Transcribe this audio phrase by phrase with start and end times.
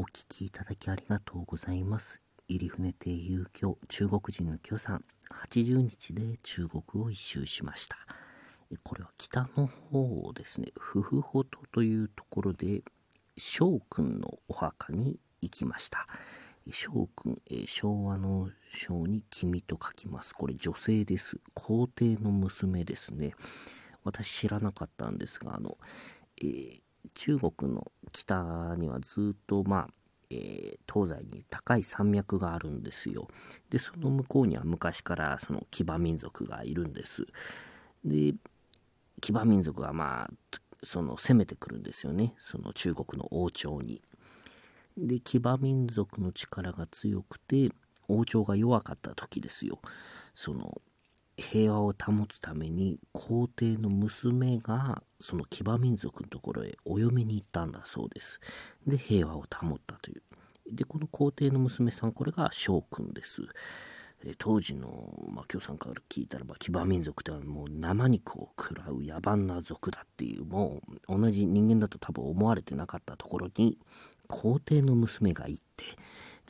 [0.00, 2.22] お聞きいただきありがとうございます。
[2.48, 7.98] 入船亭遊居中国人の許さん80日で中国を一周しました。
[8.82, 12.82] これは北の方ですね、フフホトというところで
[13.36, 16.06] 翔くんのお墓に行きました。
[16.72, 20.32] 翔くん、昭和の章に君と書きます。
[20.32, 21.38] これ女性です。
[21.52, 23.34] 皇帝の娘ですね。
[24.02, 25.76] 私知らなかったんですが、あの、
[26.40, 26.80] えー、
[27.14, 29.88] 中国の北にはずっと、まあ、
[30.30, 33.28] えー、東西に高い山脈があるんですよ。
[33.68, 37.26] で、その向こうには昔からその騎馬民族がいるんです。
[38.04, 38.34] で、
[39.20, 40.30] 騎馬民族がまあ、
[40.82, 42.34] その攻めてくるんですよね。
[42.38, 44.00] その中国の王朝に。
[44.96, 47.70] で、騎馬民族の力が強くて、
[48.08, 49.78] 王朝が弱かった時ですよ。
[50.34, 50.80] その
[51.40, 58.40] 平和を保つために皇帝の娘がその騎馬民族のところへお嫁に行ったんだそうです。
[58.86, 60.22] で、平和を保ったという。
[60.72, 63.42] で、この皇帝の娘さん、これが将軍です。
[64.36, 73.78] 当時の、まあ、京さんから聞いたらば騎馬民族ではもう生肉を食らう野蛮な族だっていうもう同じ人間だと多分思われてなかったところに
[74.28, 75.84] 皇帝の娘が行って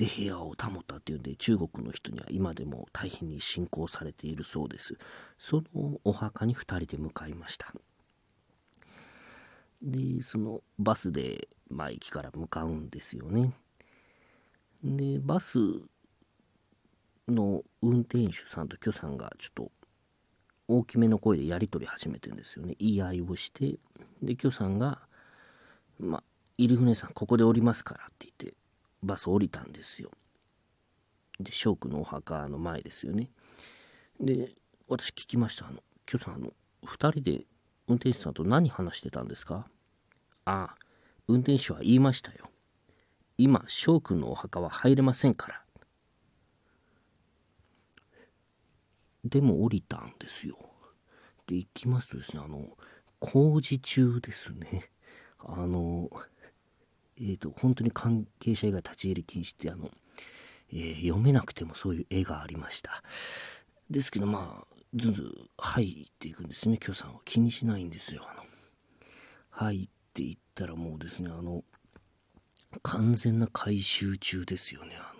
[0.00, 4.96] で平和を保ったっていうんで中国の人には今でも大変に信仰されているそうです。
[5.36, 7.70] そのお墓に2人で向かいました。
[9.82, 13.52] でそのバスで、まあ、駅から向かうんですよね。
[14.82, 15.58] でバス
[17.28, 19.70] の運転手さんと許さんがちょっと
[20.66, 22.74] 大きめの声でやり取り始めてんですよね。
[22.78, 23.78] 言い合いをして。
[24.22, 25.02] で許さんが
[26.00, 26.24] 「まあ
[26.56, 28.59] 入船さんここで降りますから」って言って
[29.02, 30.10] バス降りたんですよ。
[31.38, 33.30] で、翔くんのお墓の前ですよね。
[34.20, 34.50] で、
[34.88, 35.66] 私聞きました。
[35.68, 36.52] あの、今日さん、あの、
[36.84, 37.46] 2人で
[37.88, 39.66] 運転手さんと何話してたんですか？
[40.44, 40.76] ああ、
[41.28, 42.50] 運転手は言いましたよ。
[43.38, 45.64] 今、翔くんのお墓は入れませんから。
[49.24, 50.58] でも降りたんですよ。
[51.46, 52.76] で、行きますとですね、あの、
[53.18, 54.90] 工事中ですね。
[55.38, 56.10] あの、
[57.20, 59.90] えーと、本当に関係者以外立ち入り禁止ってあの、
[60.72, 63.02] えー、読めなくてもそういう絵がありました。
[63.90, 66.78] ですけどまあずんずん入っていくんですね。
[66.78, 67.20] 許さんは。
[67.24, 68.22] 気にしないんですよ。
[68.26, 68.44] あの
[69.50, 71.62] 入っていったらもうですねあの
[72.82, 74.96] 完全な回収中ですよね。
[74.96, 75.12] あ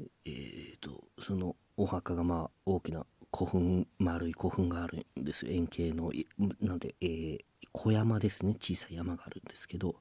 [0.00, 5.46] のえっ、ー、とそのお墓がまあ大きな古墳丸い古墳があるんです。
[5.48, 6.12] 円形の
[6.60, 7.38] なんで、えー、
[7.72, 8.54] 小山ですね。
[8.60, 9.96] 小さい山があるんですけど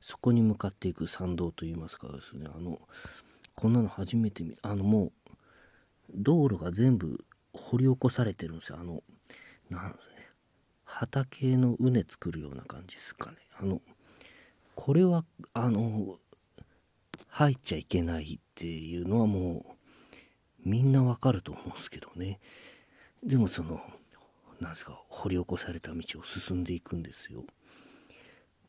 [0.00, 2.46] そこに向かっていく参道といいますかですね。
[2.54, 2.80] あの
[3.54, 5.38] こんなの初めて見あのもう
[6.14, 8.78] 道路が全部掘り起こされてるんですよ。
[8.80, 9.02] あの
[9.70, 9.98] なん
[10.84, 13.36] 畑の畝作るような感じですかね。
[13.58, 13.80] あの
[14.74, 15.24] これは
[15.54, 16.16] あの
[17.28, 19.81] 入っちゃいけないっていうのはもう
[20.64, 22.40] みんなわかると思うんですけどね。
[23.22, 23.80] でもその
[24.60, 27.44] なんですか掘り起こされた道を進んでいくんですよ。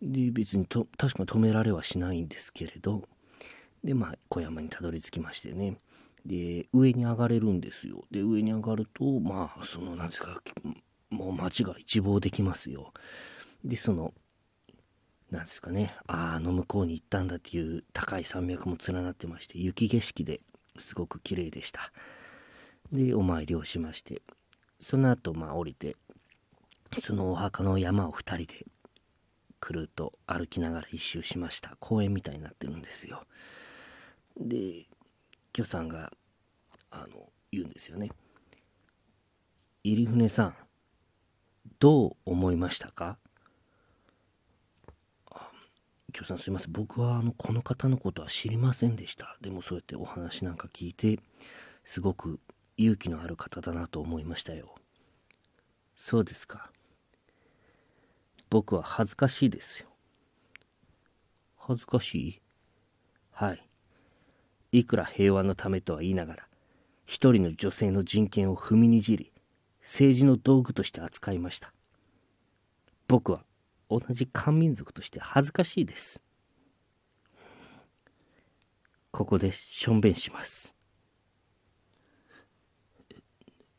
[0.02, 3.04] で別にと確かに止められはしないんですけれど。
[3.84, 5.78] でまあ小山にたどり着きましてね。
[6.26, 8.06] で上に上がれるんですよ。
[8.12, 10.42] で上に上がるとまあそのなんですか
[11.10, 12.94] もう街が一望できますよ。
[13.64, 14.14] でその
[15.32, 20.42] なんですかねああの向こうに行ったんだっていう高い山脈も連なってまして雪景色で
[20.78, 21.92] すごく綺麗でした。
[22.92, 24.22] でお参りをしまして
[24.80, 25.96] その後まあ降りて
[27.00, 28.66] そのお墓の山を2人で
[29.60, 31.76] くるっと歩きながら一周しました。
[31.80, 33.24] 公園みたいになってるんですよ。
[34.38, 34.86] で
[35.54, 36.12] 許さんが
[36.92, 38.12] あの言うんですよね。
[39.84, 40.56] 入船さん
[41.80, 43.18] どう思いましたか？
[46.14, 46.72] 許さんすいません。
[46.72, 49.38] 僕はあのこの方のことは知りませんでした。
[49.42, 51.20] でもそうやってお話なんか聞いて
[51.84, 52.40] すごく
[52.78, 54.76] 勇気のある方だなと思いましたよ。
[55.96, 56.72] そうですか。
[58.50, 59.90] 僕は恥ずかしいですよ。
[61.58, 62.42] 恥ずかしい？
[63.32, 63.68] はい。
[64.72, 66.48] いくら平和のためとは言いながら
[67.06, 69.32] 一人の女性の人権を踏みにじり
[69.82, 71.74] 政治の道具として扱いました。
[73.08, 73.44] 僕は
[73.90, 76.22] 同じ漢民族として恥ずかしいです。
[79.12, 80.76] ここでしょんべんします。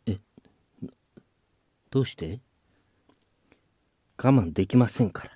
[0.07, 0.19] え
[1.91, 2.41] どうして？
[4.17, 5.31] 我慢できませんから。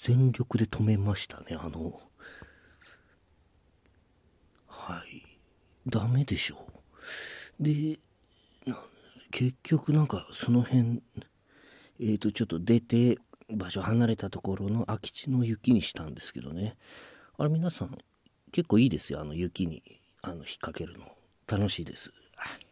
[0.00, 2.00] 全力で止めましたねあの。
[4.68, 5.24] はい。
[5.86, 6.64] ダメでしょ
[7.58, 7.62] う。
[7.64, 7.98] で
[8.64, 8.78] な
[9.30, 11.02] 結局なんかその辺
[12.00, 13.18] えっ、ー、とちょっと出て
[13.50, 16.76] 場所離れたところの空き地の雪にしたんですけどね
[17.38, 17.96] あれ皆さん
[18.52, 19.82] 結構いいですよあの雪に
[20.22, 21.04] あの引っ掛けるの
[21.46, 22.12] 楽しいです。
[22.36, 22.67] はい